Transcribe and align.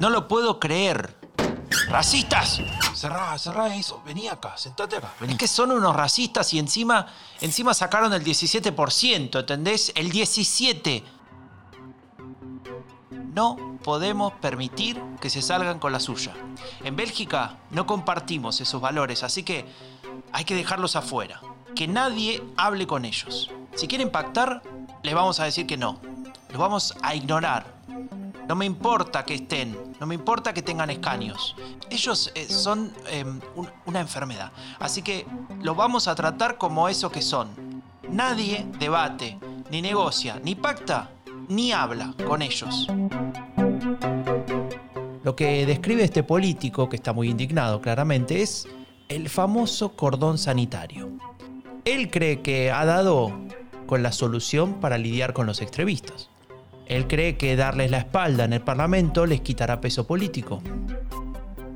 No 0.00 0.10
lo 0.10 0.28
puedo 0.28 0.60
creer. 0.60 1.16
¡Racistas! 1.88 2.60
Cerrá, 2.94 3.36
cerrá 3.38 3.74
eso. 3.74 4.02
Vení 4.04 4.28
acá, 4.28 4.56
sentate 4.56 4.96
acá. 4.96 5.12
Vení. 5.20 5.32
Es 5.34 5.38
que 5.38 5.48
son 5.48 5.70
unos 5.70 5.94
racistas 5.94 6.52
y 6.54 6.58
encima, 6.58 7.06
encima 7.40 7.74
sacaron 7.74 8.12
el 8.12 8.24
17%, 8.24 9.40
¿entendés? 9.40 9.92
El 9.94 10.12
17%. 10.12 11.02
No 13.34 13.78
podemos 13.84 14.32
permitir 14.34 15.00
que 15.20 15.28
se 15.28 15.42
salgan 15.42 15.78
con 15.78 15.92
la 15.92 16.00
suya. 16.00 16.34
En 16.82 16.96
Bélgica 16.96 17.58
no 17.70 17.86
compartimos 17.86 18.60
esos 18.62 18.80
valores, 18.80 19.22
así 19.22 19.42
que 19.42 19.66
hay 20.32 20.44
que 20.44 20.54
dejarlos 20.54 20.96
afuera. 20.96 21.42
Que 21.74 21.86
nadie 21.86 22.42
hable 22.56 22.86
con 22.86 23.04
ellos. 23.04 23.50
Si 23.74 23.86
quieren 23.88 24.10
pactar, 24.10 24.62
les 25.02 25.14
vamos 25.14 25.38
a 25.40 25.44
decir 25.44 25.66
que 25.66 25.76
no. 25.76 26.00
Los 26.48 26.58
vamos 26.58 26.94
a 27.02 27.14
ignorar. 27.14 27.74
No 28.48 28.54
me 28.54 28.64
importa 28.64 29.24
que 29.24 29.34
estén, 29.34 29.76
no 29.98 30.06
me 30.06 30.14
importa 30.14 30.54
que 30.54 30.62
tengan 30.62 30.88
escaños. 30.90 31.56
Ellos 31.90 32.30
eh, 32.34 32.46
son 32.48 32.92
un- 33.56 33.68
una 33.86 34.00
enfermedad. 34.00 34.52
Así 34.78 35.02
que 35.02 35.26
los 35.62 35.76
vamos 35.76 36.06
a 36.08 36.14
tratar 36.14 36.56
como 36.58 36.88
eso 36.88 37.10
que 37.10 37.22
son. 37.22 37.48
Nadie 38.08 38.66
debate, 38.78 39.38
ni 39.70 39.82
negocia, 39.82 40.40
ni 40.44 40.54
pacta, 40.54 41.10
ni 41.48 41.72
habla 41.72 42.14
con 42.26 42.40
ellos. 42.40 42.86
Lo 45.24 45.34
que 45.34 45.66
describe 45.66 46.04
este 46.04 46.22
político, 46.22 46.88
que 46.88 46.96
está 46.96 47.12
muy 47.12 47.28
indignado 47.30 47.80
claramente, 47.80 48.42
es 48.42 48.68
el 49.08 49.28
famoso 49.28 49.96
cordón 49.96 50.38
sanitario. 50.38 51.10
Él 51.84 52.10
cree 52.10 52.42
que 52.42 52.70
ha 52.70 52.84
dado 52.84 53.32
con 53.86 54.04
la 54.04 54.12
solución 54.12 54.74
para 54.74 54.98
lidiar 54.98 55.32
con 55.32 55.46
los 55.46 55.60
extremistas. 55.60 56.30
Él 56.86 57.08
cree 57.08 57.36
que 57.36 57.56
darles 57.56 57.90
la 57.90 57.98
espalda 57.98 58.44
en 58.44 58.52
el 58.52 58.60
Parlamento 58.62 59.26
les 59.26 59.40
quitará 59.40 59.80
peso 59.80 60.06
político. 60.06 60.62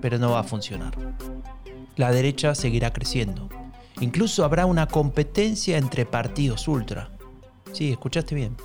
Pero 0.00 0.18
no 0.18 0.30
va 0.30 0.40
a 0.40 0.44
funcionar. 0.44 0.94
La 1.96 2.12
derecha 2.12 2.54
seguirá 2.54 2.92
creciendo. 2.92 3.48
Incluso 4.00 4.44
habrá 4.44 4.66
una 4.66 4.86
competencia 4.86 5.76
entre 5.76 6.06
partidos 6.06 6.68
ultra. 6.68 7.10
Sí, 7.72 7.90
escuchaste 7.90 8.34
bien. 8.34 8.56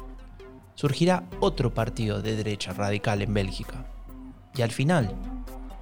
Surgirá 0.76 1.24
otro 1.40 1.74
partido 1.74 2.22
de 2.22 2.36
derecha 2.36 2.74
radical 2.74 3.22
en 3.22 3.34
Bélgica. 3.34 3.86
Y 4.56 4.62
al 4.62 4.72
final, 4.72 5.16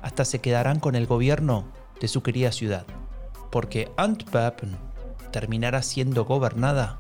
hasta 0.02 0.26
se 0.26 0.40
quedarán 0.40 0.80
con 0.80 0.96
el 0.96 1.06
gobierno 1.06 1.66
de 2.00 2.08
su 2.08 2.24
querida 2.24 2.52
ciudad. 2.52 2.86
Porque 3.52 3.92
Antwerpen 3.98 4.76
terminará 5.32 5.82
siendo 5.82 6.26
gobernada 6.26 7.00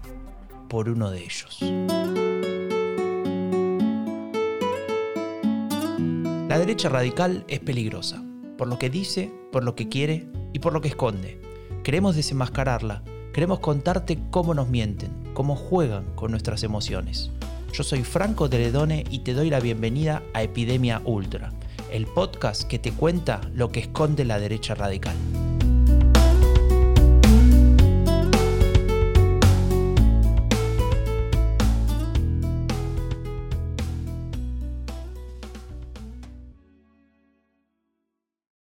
por 0.69 0.89
uno 0.89 1.09
de 1.09 1.23
ellos. 1.23 1.59
La 6.53 6.59
derecha 6.59 6.87
radical 6.87 7.45
es 7.47 7.61
peligrosa, 7.61 8.23
por 8.59 8.67
lo 8.67 8.77
que 8.77 8.91
dice, 8.91 9.33
por 9.51 9.63
lo 9.63 9.73
que 9.73 9.89
quiere 9.89 10.27
y 10.53 10.59
por 10.59 10.71
lo 10.71 10.81
que 10.81 10.89
esconde. 10.89 11.41
Queremos 11.83 12.15
desenmascararla, 12.15 13.01
queremos 13.33 13.57
contarte 13.57 14.19
cómo 14.29 14.53
nos 14.53 14.69
mienten, 14.69 15.09
cómo 15.33 15.55
juegan 15.55 16.05
con 16.13 16.29
nuestras 16.29 16.61
emociones. 16.61 17.31
Yo 17.73 17.83
soy 17.83 18.03
Franco 18.03 18.51
Teledone 18.51 19.03
y 19.09 19.21
te 19.21 19.33
doy 19.33 19.49
la 19.49 19.61
bienvenida 19.61 20.21
a 20.35 20.43
Epidemia 20.43 21.01
Ultra, 21.05 21.51
el 21.91 22.05
podcast 22.05 22.65
que 22.65 22.77
te 22.77 22.91
cuenta 22.91 23.41
lo 23.55 23.69
que 23.69 23.79
esconde 23.79 24.23
la 24.23 24.37
derecha 24.37 24.75
radical. 24.75 25.15